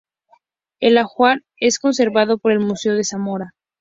[0.79, 3.53] El ajuar es conservado por el Museo de Zamora.